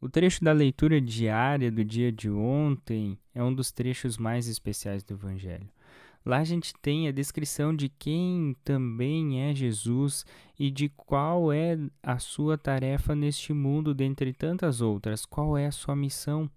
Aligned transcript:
O 0.00 0.08
trecho 0.08 0.42
da 0.42 0.52
leitura 0.52 0.98
diária 0.98 1.70
do 1.70 1.84
dia 1.84 2.10
de 2.10 2.30
ontem 2.30 3.18
é 3.34 3.44
um 3.44 3.54
dos 3.54 3.70
trechos 3.70 4.16
mais 4.16 4.48
especiais 4.48 5.04
do 5.04 5.12
Evangelho. 5.12 5.68
Lá 6.24 6.38
a 6.38 6.44
gente 6.44 6.72
tem 6.80 7.06
a 7.06 7.12
descrição 7.12 7.76
de 7.76 7.90
quem 7.90 8.56
também 8.64 9.42
é 9.42 9.54
Jesus 9.54 10.24
e 10.58 10.70
de 10.70 10.88
qual 10.88 11.52
é 11.52 11.78
a 12.02 12.18
sua 12.18 12.56
tarefa 12.56 13.14
neste 13.14 13.52
mundo, 13.52 13.92
dentre 13.92 14.32
tantas 14.32 14.80
outras, 14.80 15.26
qual 15.26 15.56
é 15.56 15.66
a 15.66 15.72
sua 15.72 15.94
missão. 15.94 16.50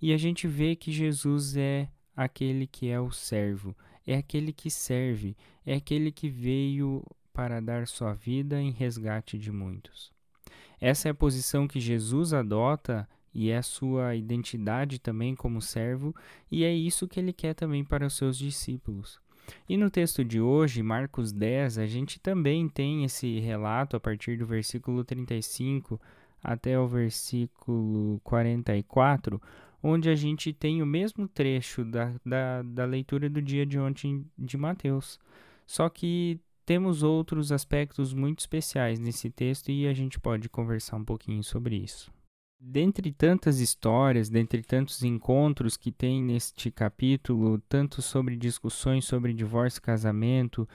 E 0.00 0.12
a 0.12 0.18
gente 0.18 0.46
vê 0.46 0.76
que 0.76 0.92
Jesus 0.92 1.56
é 1.56 1.88
aquele 2.14 2.66
que 2.66 2.88
é 2.88 3.00
o 3.00 3.10
servo, 3.10 3.74
é 4.06 4.16
aquele 4.16 4.52
que 4.52 4.70
serve, 4.70 5.34
é 5.64 5.74
aquele 5.76 6.12
que 6.12 6.28
veio 6.28 7.02
para 7.32 7.60
dar 7.60 7.86
sua 7.86 8.12
vida 8.12 8.60
em 8.60 8.70
resgate 8.70 9.38
de 9.38 9.50
muitos. 9.50 10.15
Essa 10.80 11.08
é 11.08 11.10
a 11.10 11.14
posição 11.14 11.66
que 11.66 11.80
Jesus 11.80 12.32
adota 12.32 13.08
e 13.32 13.50
é 13.50 13.58
a 13.58 13.62
sua 13.62 14.14
identidade 14.14 14.98
também 14.98 15.34
como 15.34 15.60
servo, 15.60 16.14
e 16.50 16.64
é 16.64 16.72
isso 16.72 17.06
que 17.06 17.20
ele 17.20 17.32
quer 17.32 17.54
também 17.54 17.84
para 17.84 18.06
os 18.06 18.16
seus 18.16 18.38
discípulos. 18.38 19.20
E 19.68 19.76
no 19.76 19.90
texto 19.90 20.24
de 20.24 20.40
hoje, 20.40 20.82
Marcos 20.82 21.32
10, 21.32 21.78
a 21.78 21.86
gente 21.86 22.18
também 22.18 22.68
tem 22.68 23.04
esse 23.04 23.38
relato 23.40 23.96
a 23.96 24.00
partir 24.00 24.38
do 24.38 24.46
versículo 24.46 25.04
35 25.04 26.00
até 26.42 26.78
o 26.78 26.86
versículo 26.86 28.20
44, 28.24 29.40
onde 29.82 30.08
a 30.08 30.14
gente 30.14 30.52
tem 30.52 30.82
o 30.82 30.86
mesmo 30.86 31.28
trecho 31.28 31.84
da, 31.84 32.14
da, 32.24 32.62
da 32.62 32.84
leitura 32.84 33.28
do 33.28 33.42
dia 33.42 33.66
de 33.66 33.78
ontem 33.78 34.24
de 34.38 34.56
Mateus. 34.56 35.18
Só 35.66 35.88
que 35.88 36.40
temos 36.66 37.02
outros 37.02 37.52
aspectos 37.52 38.12
muito 38.12 38.40
especiais 38.40 38.98
nesse 38.98 39.30
texto 39.30 39.70
e 39.70 39.86
a 39.86 39.94
gente 39.94 40.18
pode 40.18 40.48
conversar 40.48 40.96
um 40.96 41.04
pouquinho 41.04 41.42
sobre 41.42 41.76
isso. 41.76 42.12
Dentre 42.60 43.12
tantas 43.12 43.60
histórias, 43.60 44.28
dentre 44.28 44.62
tantos 44.62 45.02
encontros 45.02 45.76
que 45.76 45.92
tem 45.92 46.22
neste 46.22 46.70
capítulo, 46.70 47.58
tanto 47.68 48.02
sobre 48.02 48.36
discussões 48.36 49.04
sobre 49.04 49.32
divórcio 49.32 49.78
e 49.78 49.82
casamento, 49.82 50.68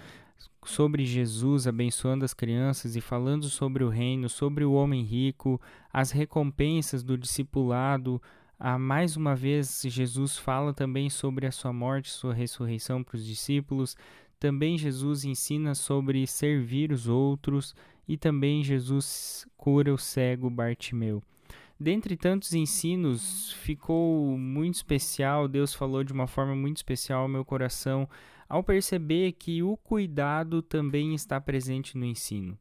sobre 0.64 1.06
Jesus 1.06 1.68
abençoando 1.68 2.24
as 2.24 2.34
crianças 2.34 2.96
e 2.96 3.02
falando 3.02 3.50
sobre 3.50 3.84
o 3.84 3.90
reino, 3.90 4.30
sobre 4.30 4.64
o 4.64 4.74
homem 4.74 5.04
rico, 5.04 5.60
as 5.92 6.12
recompensas 6.12 7.04
do 7.04 7.18
discipulado, 7.18 8.22
ah, 8.64 8.78
mais 8.78 9.18
uma 9.18 9.36
vez, 9.36 9.82
Jesus 9.84 10.38
fala 10.38 10.72
também 10.72 11.10
sobre 11.10 11.48
a 11.48 11.52
sua 11.52 11.74
morte, 11.74 12.12
sua 12.12 12.32
ressurreição 12.32 13.04
para 13.04 13.16
os 13.16 13.26
discípulos. 13.26 13.98
Também 14.42 14.76
Jesus 14.76 15.24
ensina 15.24 15.76
sobre 15.76 16.26
servir 16.26 16.92
os 16.92 17.08
outros 17.08 17.76
e 18.08 18.18
também 18.18 18.64
Jesus 18.64 19.46
cura 19.56 19.94
o 19.94 20.00
cego 20.00 20.50
Bartimeu. 20.50 21.22
Dentre 21.80 22.18
tantos 22.18 22.52
ensinos, 22.56 23.52
ficou 23.52 24.36
muito 24.40 24.74
especial, 24.74 25.48
Deus 25.48 25.76
falou 25.76 26.04
de 26.04 26.12
uma 26.12 26.26
forma 26.26 26.56
muito 26.56 26.78
especial 26.78 27.22
ao 27.22 27.28
meu 27.28 27.46
coração 27.46 28.10
ao 28.50 28.64
perceber 28.64 29.34
que 29.34 29.62
o 29.62 29.78
cuidado 29.78 30.64
também 30.64 31.14
está 31.14 31.40
presente 31.40 31.96
no 31.96 32.04
ensino. 32.04 32.58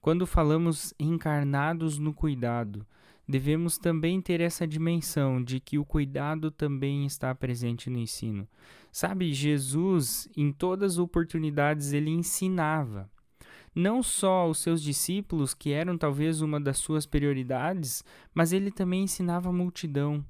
Quando 0.00 0.24
falamos 0.28 0.94
encarnados 0.96 1.98
no 1.98 2.14
cuidado, 2.14 2.86
devemos 3.30 3.78
também 3.78 4.20
ter 4.20 4.40
essa 4.40 4.66
dimensão 4.66 5.42
de 5.42 5.60
que 5.60 5.78
o 5.78 5.84
cuidado 5.84 6.50
também 6.50 7.06
está 7.06 7.34
presente 7.34 7.88
no 7.88 7.98
ensino. 7.98 8.46
Sabe, 8.90 9.32
Jesus, 9.32 10.28
em 10.36 10.52
todas 10.52 10.92
as 10.92 10.98
oportunidades, 10.98 11.92
ele 11.92 12.10
ensinava. 12.10 13.08
Não 13.72 14.02
só 14.02 14.40
aos 14.40 14.58
seus 14.58 14.82
discípulos, 14.82 15.54
que 15.54 15.70
eram 15.70 15.96
talvez 15.96 16.40
uma 16.40 16.60
das 16.60 16.78
suas 16.78 17.06
prioridades, 17.06 18.02
mas 18.34 18.52
ele 18.52 18.70
também 18.70 19.04
ensinava 19.04 19.48
a 19.48 19.52
multidão. 19.52 20.24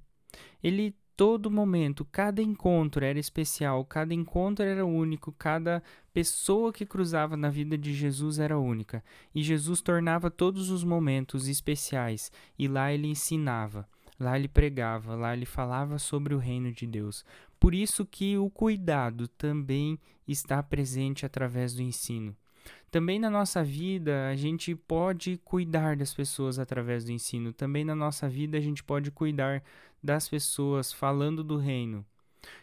Ele 0.62 0.95
todo 1.21 1.51
momento, 1.51 2.03
cada 2.11 2.41
encontro 2.41 3.05
era 3.05 3.19
especial, 3.19 3.85
cada 3.85 4.15
encontro 4.15 4.65
era 4.65 4.87
único, 4.87 5.31
cada 5.33 5.83
pessoa 6.15 6.72
que 6.72 6.87
cruzava 6.87 7.37
na 7.37 7.50
vida 7.50 7.77
de 7.77 7.93
Jesus 7.93 8.39
era 8.39 8.59
única. 8.59 9.05
E 9.34 9.43
Jesus 9.43 9.83
tornava 9.83 10.31
todos 10.31 10.71
os 10.71 10.83
momentos 10.83 11.47
especiais, 11.47 12.33
e 12.59 12.67
lá 12.67 12.91
ele 12.91 13.06
ensinava, 13.06 13.87
lá 14.19 14.39
ele 14.39 14.49
pregava, 14.49 15.15
lá 15.15 15.37
ele 15.37 15.44
falava 15.44 15.99
sobre 15.99 16.34
o 16.34 16.39
reino 16.39 16.72
de 16.72 16.87
Deus. 16.87 17.23
Por 17.59 17.75
isso 17.75 18.06
que 18.06 18.39
o 18.39 18.49
cuidado 18.49 19.28
também 19.28 20.00
está 20.27 20.62
presente 20.62 21.27
através 21.27 21.75
do 21.75 21.83
ensino. 21.83 22.34
Também 22.91 23.19
na 23.19 23.31
nossa 23.31 23.62
vida, 23.62 24.28
a 24.28 24.37
gente 24.37 24.75
pode 24.75 25.41
cuidar 25.44 25.97
das 25.97 26.12
pessoas 26.12 26.59
através 26.59 27.04
do 27.04 27.12
ensino. 27.12 27.53
Também 27.53 27.84
na 27.84 27.94
nossa 27.94 28.28
vida, 28.28 28.59
a 28.59 28.60
gente 28.60 28.82
pode 28.82 29.10
cuidar 29.10 29.62
das 30.03 30.28
pessoas 30.28 30.93
falando 30.93 31.44
do 31.44 31.56
reino. 31.56 32.04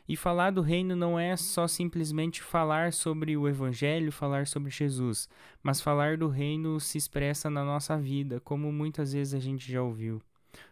E 0.10 0.16
falar 0.16 0.52
do 0.52 0.62
reino 0.62 0.96
não 0.96 1.20
é 1.20 1.36
só 1.38 1.68
simplesmente 1.68 2.42
falar 2.42 2.92
sobre 2.94 3.38
o 3.38 3.48
Evangelho, 3.48 4.12
falar 4.12 4.48
sobre 4.48 4.72
Jesus, 4.72 5.30
mas 5.62 5.80
falar 5.80 6.18
do 6.18 6.28
reino 6.28 6.80
se 6.80 6.98
expressa 6.98 7.50
na 7.50 7.64
nossa 7.64 7.98
vida, 7.98 8.40
como 8.40 8.72
muitas 8.72 9.14
vezes 9.14 9.34
a 9.34 9.40
gente 9.40 9.72
já 9.72 9.82
ouviu. 9.82 10.22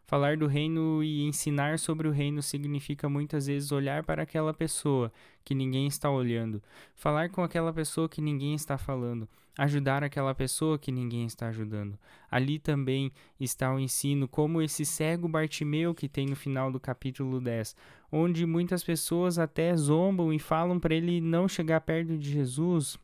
Falar 0.05 0.37
do 0.37 0.47
reino 0.47 1.03
e 1.03 1.23
ensinar 1.23 1.79
sobre 1.79 2.07
o 2.07 2.11
reino 2.11 2.41
significa 2.41 3.09
muitas 3.09 3.47
vezes 3.47 3.71
olhar 3.71 4.03
para 4.03 4.23
aquela 4.23 4.53
pessoa 4.53 5.11
que 5.43 5.55
ninguém 5.55 5.87
está 5.87 6.09
olhando, 6.09 6.61
falar 6.95 7.29
com 7.29 7.41
aquela 7.41 7.73
pessoa 7.73 8.07
que 8.07 8.21
ninguém 8.21 8.53
está 8.53 8.77
falando, 8.77 9.27
ajudar 9.57 10.03
aquela 10.03 10.35
pessoa 10.35 10.77
que 10.77 10.91
ninguém 10.91 11.25
está 11.25 11.47
ajudando. 11.47 11.97
Ali 12.29 12.59
também 12.59 13.11
está 13.39 13.73
o 13.73 13.79
ensino, 13.79 14.27
como 14.27 14.61
esse 14.61 14.85
cego 14.85 15.27
Bartimeu 15.27 15.93
que 15.95 16.07
tem 16.07 16.27
no 16.27 16.35
final 16.35 16.71
do 16.71 16.79
capítulo 16.79 17.39
10, 17.41 17.75
onde 18.11 18.45
muitas 18.45 18.83
pessoas 18.83 19.39
até 19.39 19.75
zombam 19.75 20.31
e 20.31 20.39
falam 20.39 20.79
para 20.79 20.93
ele 20.93 21.19
não 21.19 21.47
chegar 21.47 21.81
perto 21.81 22.17
de 22.17 22.31
Jesus, 22.31 22.99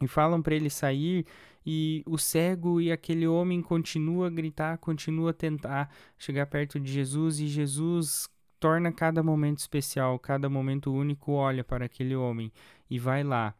e 0.00 0.08
falam 0.08 0.42
para 0.42 0.54
ele 0.54 0.70
sair 0.70 1.26
e 1.64 2.02
o 2.06 2.18
cego 2.18 2.80
e 2.80 2.90
aquele 2.90 3.26
homem 3.26 3.62
continua 3.62 4.26
a 4.26 4.30
gritar, 4.30 4.78
continua 4.78 5.30
a 5.30 5.34
tentar 5.34 5.94
chegar 6.18 6.46
perto 6.46 6.80
de 6.80 6.90
Jesus 6.90 7.40
e 7.40 7.46
Jesus 7.46 8.28
torna 8.58 8.92
cada 8.92 9.22
momento 9.22 9.58
especial, 9.58 10.18
cada 10.18 10.48
momento 10.48 10.92
único, 10.92 11.32
olha 11.32 11.64
para 11.64 11.84
aquele 11.84 12.14
homem 12.14 12.52
e 12.88 12.98
vai 12.98 13.22
lá, 13.22 13.54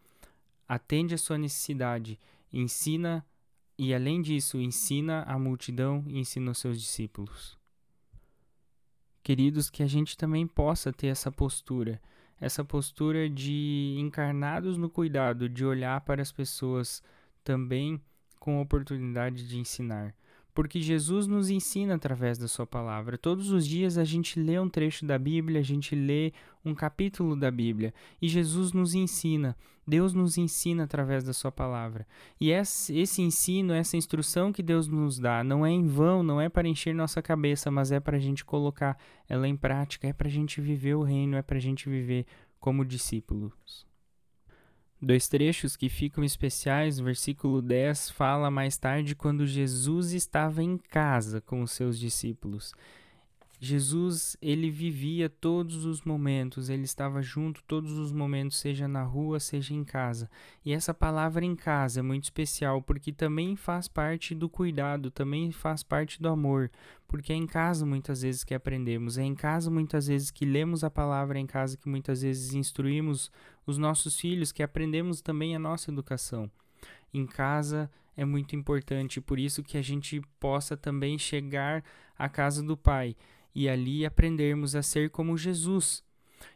atende 0.69 1.15
a 1.15 1.19
sua 1.19 1.39
necessidade, 1.39 2.19
ensina 2.53 3.25
e 3.79 3.95
além 3.95 4.21
disso, 4.21 4.59
ensina 4.59 5.23
a 5.23 5.39
multidão 5.39 6.05
e 6.07 6.19
ensina 6.19 6.51
os 6.51 6.59
seus 6.59 6.81
discípulos. 6.81 7.59
Queridos, 9.23 9.71
que 9.71 9.83
a 9.83 9.87
gente 9.87 10.17
também 10.17 10.47
possa 10.47 10.93
ter 10.93 11.09
essa 11.09 11.31
postura 11.31 12.01
essa 12.43 12.65
postura 12.65 13.31
de 13.31 13.95
encarnados 13.97 14.77
no 14.77 14.91
cuidado, 14.91 15.49
de 15.49 15.65
olhar 15.65 16.01
para 16.01 16.21
as 16.21 16.33
pessoas 16.33 17.01
também 17.45 18.01
com 18.39 18.61
oportunidade 18.61 19.47
de 19.47 19.59
ensinar. 19.59 20.15
Porque 20.55 20.83
Jesus 20.83 21.27
nos 21.27 21.49
ensina 21.49 21.95
através 21.95 22.37
da 22.37 22.47
Sua 22.47 22.67
palavra. 22.67 23.17
Todos 23.17 23.51
os 23.51 23.67
dias 23.67 23.97
a 23.97 24.05
gente 24.05 24.39
lê 24.39 24.59
um 24.59 24.69
trecho 24.69 25.07
da 25.07 25.19
Bíblia, 25.19 25.61
a 25.61 25.65
gente 25.65 25.95
lê 25.95 26.33
um 26.65 26.75
capítulo 26.75 27.35
da 27.35 27.51
Bíblia 27.51 27.95
e 28.21 28.29
Jesus 28.29 28.73
nos 28.73 28.95
ensina. 28.95 29.57
Deus 29.87 30.13
nos 30.13 30.37
ensina 30.37 30.85
através 30.85 31.25
da 31.25 31.33
Sua 31.33 31.51
palavra. 31.51 32.07
E 32.39 32.51
esse 32.51 33.23
ensino, 33.23 33.73
essa 33.73 33.97
instrução 33.97 34.53
que 34.53 34.63
Deus 34.63 34.87
nos 34.87 35.19
dá, 35.19 35.43
não 35.43 35.65
é 35.65 35.71
em 35.71 35.87
vão, 35.87 36.23
não 36.23 36.41
é 36.41 36.49
para 36.49 36.69
encher 36.69 36.95
nossa 36.95 37.23
cabeça, 37.23 37.71
mas 37.71 37.91
é 37.91 37.99
para 37.99 38.19
a 38.19 38.21
gente 38.21 38.45
colocar 38.45 38.99
ela 39.29 39.49
em 39.49 39.57
prática, 39.57 40.07
é 40.07 40.13
para 40.13 40.29
a 40.29 40.31
gente 40.31 40.61
viver 40.61 40.95
o 40.95 41.03
reino, 41.03 41.37
é 41.37 41.43
para 41.43 41.57
a 41.57 41.61
gente 41.61 41.89
viver 41.89 42.27
como 42.61 42.85
discípulos. 42.85 43.87
Dois 45.05 45.27
trechos 45.27 45.75
que 45.75 45.89
ficam 45.89 46.23
especiais, 46.23 47.01
o 47.01 47.05
versículo 47.05 47.61
10 47.61 48.11
fala 48.11 48.53
mais 48.53 48.77
tarde 48.77 49.17
quando 49.17 49.45
Jesus 49.45 50.13
estava 50.13 50.63
em 50.63 50.79
casa 50.79 51.41
com 51.41 51.61
os 51.61 51.73
seus 51.73 51.99
discípulos. 51.99 52.73
Jesus, 53.65 54.37
ele 54.43 54.73
vivia 54.73 55.31
todos 55.31 55.85
os 55.85 56.03
momentos, 56.03 56.69
ele 56.69 56.83
estava 56.83 57.23
junto 57.23 57.63
todos 57.63 57.93
os 57.93 58.11
momentos, 58.11 58.59
seja 58.59 58.89
na 58.89 59.05
rua, 59.05 59.39
seja 59.39 59.73
em 59.73 59.85
casa. 59.85 60.29
E 60.65 60.73
essa 60.73 60.93
palavra 60.93 61.45
em 61.45 61.55
casa 61.55 62.01
é 62.01 62.03
muito 62.03 62.25
especial 62.25 62.83
porque 62.83 63.13
também 63.13 63.55
faz 63.55 63.87
parte 63.87 64.35
do 64.35 64.49
cuidado, 64.49 65.13
também 65.13 65.53
faz 65.53 65.85
parte 65.85 66.21
do 66.21 66.29
amor, 66.29 66.73
porque 67.07 67.33
é 67.33 67.37
em 67.37 67.47
casa 67.47 67.87
muitas 67.87 68.23
vezes 68.23 68.43
que 68.43 68.53
aprendemos, 68.53 69.17
é 69.17 69.23
em 69.23 69.35
casa 69.37 69.71
muitas 69.71 70.09
vezes 70.09 70.33
que 70.33 70.45
lemos 70.45 70.83
a 70.83 70.91
palavra, 70.91 71.39
é 71.39 71.41
em 71.41 71.47
casa 71.47 71.77
que 71.77 71.89
muitas 71.89 72.23
vezes 72.23 72.55
instruímos 72.55 73.31
os 73.65 73.79
nossos 73.79 74.19
filhos, 74.19 74.51
que 74.51 74.65
aprendemos 74.65 75.21
também 75.21 75.55
a 75.55 75.61
nossa 75.61 75.89
educação. 75.89 76.51
Em 77.15 77.25
casa 77.25 77.89
é 78.17 78.25
muito 78.25 78.57
importante, 78.57 79.21
por 79.21 79.39
isso 79.39 79.63
que 79.63 79.79
a 79.79 79.83
gente 79.83 80.21
possa 80.41 80.77
também 80.77 81.17
chegar 81.17 81.85
à 82.19 82.29
casa 82.29 82.61
do 82.61 82.77
Pai 82.77 83.15
e 83.55 83.69
ali 83.69 84.05
aprendermos 84.05 84.75
a 84.75 84.83
ser 84.83 85.11
como 85.11 85.37
Jesus. 85.37 86.03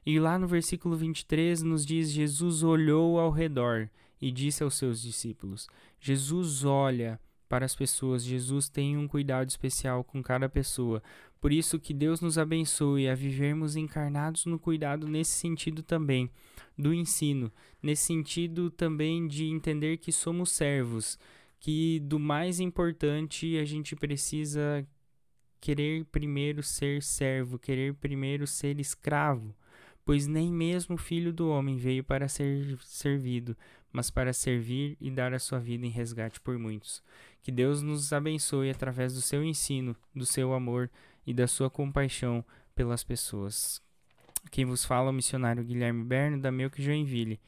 E 0.04 0.18
lá 0.18 0.38
no 0.38 0.46
versículo 0.46 0.96
23 0.96 1.62
nos 1.62 1.84
diz: 1.84 2.10
Jesus 2.10 2.62
olhou 2.62 3.18
ao 3.18 3.30
redor 3.30 3.88
e 4.20 4.30
disse 4.30 4.62
aos 4.62 4.74
seus 4.74 5.00
discípulos: 5.02 5.68
Jesus 6.00 6.64
olha 6.64 7.20
para 7.48 7.64
as 7.64 7.74
pessoas. 7.74 8.24
Jesus 8.24 8.68
tem 8.68 8.96
um 8.96 9.08
cuidado 9.08 9.48
especial 9.48 10.04
com 10.04 10.22
cada 10.22 10.48
pessoa. 10.48 11.02
Por 11.40 11.52
isso 11.52 11.78
que 11.78 11.94
Deus 11.94 12.20
nos 12.20 12.38
abençoe 12.38 13.08
a 13.08 13.14
vivermos 13.14 13.76
encarnados 13.76 14.46
no 14.46 14.58
cuidado 14.58 15.06
nesse 15.06 15.32
sentido 15.32 15.82
também, 15.82 16.30
do 16.76 16.92
ensino, 16.92 17.52
nesse 17.82 18.04
sentido 18.04 18.70
também 18.70 19.28
de 19.28 19.44
entender 19.44 19.98
que 19.98 20.10
somos 20.10 20.50
servos, 20.50 21.18
que 21.60 22.00
do 22.00 22.18
mais 22.18 22.58
importante 22.58 23.58
a 23.58 23.64
gente 23.64 23.94
precisa 23.94 24.86
querer 25.60 26.04
primeiro 26.06 26.62
ser 26.62 27.02
servo, 27.02 27.58
querer 27.58 27.94
primeiro 27.94 28.46
ser 28.46 28.78
escravo, 28.80 29.54
pois 30.04 30.26
nem 30.26 30.52
mesmo 30.52 30.94
o 30.94 30.98
filho 30.98 31.32
do 31.32 31.48
homem 31.48 31.76
veio 31.76 32.04
para 32.04 32.28
ser 32.28 32.78
servido, 32.80 33.56
mas 33.92 34.10
para 34.10 34.32
servir 34.32 34.96
e 35.00 35.10
dar 35.10 35.32
a 35.34 35.38
sua 35.38 35.58
vida 35.58 35.86
em 35.86 35.90
resgate 35.90 36.40
por 36.40 36.58
muitos. 36.58 37.02
Que 37.42 37.50
Deus 37.50 37.82
nos 37.82 38.12
abençoe 38.12 38.70
através 38.70 39.14
do 39.14 39.20
seu 39.20 39.42
ensino, 39.42 39.96
do 40.14 40.26
seu 40.26 40.52
amor 40.52 40.90
e 41.26 41.32
da 41.32 41.46
sua 41.46 41.70
compaixão 41.70 42.44
pelas 42.74 43.02
pessoas. 43.02 43.80
Quem 44.50 44.64
vos 44.64 44.84
fala 44.84 45.08
é 45.08 45.10
o 45.10 45.14
missionário 45.14 45.64
Guilherme 45.64 46.04
Berno, 46.04 46.40
da 46.40 46.52
Melk 46.52 46.80
Joinville, 46.80 47.40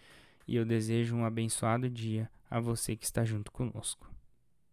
e 0.46 0.56
eu 0.56 0.64
desejo 0.64 1.14
um 1.14 1.24
abençoado 1.24 1.88
dia 1.88 2.30
a 2.50 2.58
você 2.58 2.96
que 2.96 3.04
está 3.04 3.24
junto 3.24 3.52
conosco. 3.52 4.17